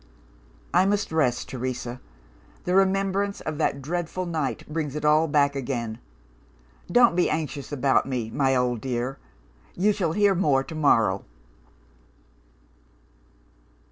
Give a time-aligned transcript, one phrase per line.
[0.73, 2.01] "I must rest, Teresa.
[2.63, 5.99] The remembrance of that dreadful night brings it all back again.
[6.91, 9.19] Don't be anxious about me, my old dear!
[9.75, 11.23] You shall hear more to morrow."